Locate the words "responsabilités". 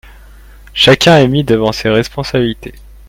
1.89-2.73